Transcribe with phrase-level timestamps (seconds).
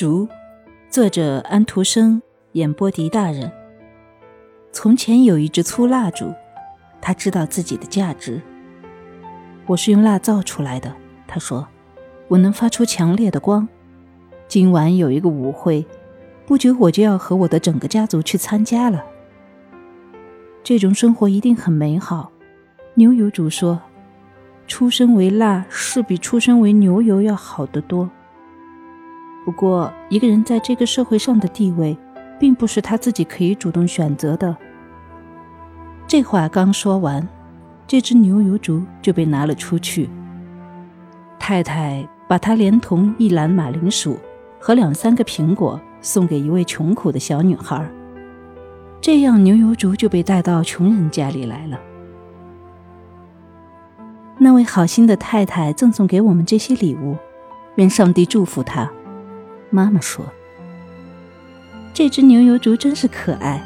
[0.00, 0.26] 竹，
[0.88, 2.22] 作者安徒生，
[2.52, 3.52] 演波迪大人。
[4.72, 6.32] 从前有一支粗蜡烛，
[7.02, 8.40] 他知道自己的价值。
[9.66, 10.96] 我是用蜡造出来的，
[11.28, 11.68] 他说，
[12.28, 13.68] 我能发出强烈的光。
[14.48, 15.84] 今晚有一个舞会，
[16.46, 19.04] 不久我就要和我的整个家族去参加了。
[20.64, 22.32] 这种生活一定很美好，
[22.94, 23.78] 牛油主说。
[24.66, 28.08] 出生为蜡是比出生为牛油要好得多。
[29.50, 31.98] 不过，一个人在这个社会上的地位，
[32.38, 34.56] 并不是他自己可以主动选择的。
[36.06, 37.28] 这话刚说完，
[37.84, 40.08] 这只牛油竹就被拿了出去。
[41.36, 44.16] 太太把它连同一篮马铃薯
[44.60, 47.84] 和两三个苹果送给一位穷苦的小女孩，
[49.00, 51.76] 这样牛油竹就被带到穷人家里来了。
[54.38, 57.16] 那位好心的太太赠送给我们这些礼物，
[57.74, 58.88] 愿上帝祝福她。
[59.70, 60.26] 妈妈说
[61.94, 63.64] ：“这只牛油烛真是可爱，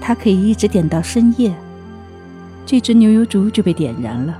[0.00, 1.54] 它可以一直点到深夜。”
[2.64, 4.36] 这只牛油烛就被点燃了。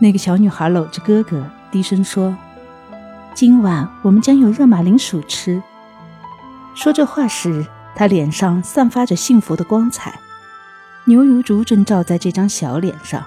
[0.00, 2.36] 那个小女孩搂着哥哥，低声说
[3.34, 5.62] ：“今晚我们将有热马铃薯吃。”
[6.74, 7.66] 说这话时，
[7.96, 10.20] 她脸上散发着幸福的光彩，
[11.06, 13.24] 牛油烛正照在这张小脸上。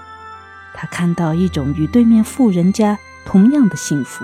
[0.74, 4.24] 他看到一种与对面富人家同样的幸福。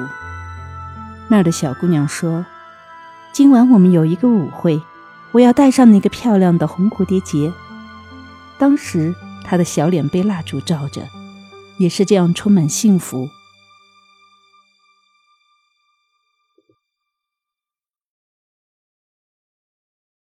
[1.30, 2.45] 那儿的小姑娘说
[3.33, 4.81] ：“今晚我们有一个舞会，
[5.31, 7.52] 我要戴上那个漂亮的红蝴蝶结。”
[8.58, 11.08] 当时她的小脸被蜡烛照着，
[11.78, 13.30] 也是这样充满幸福。